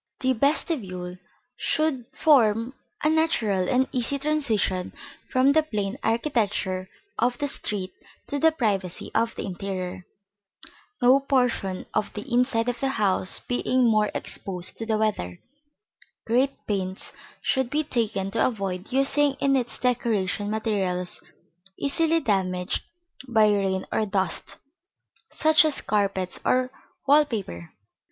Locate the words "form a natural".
2.11-3.69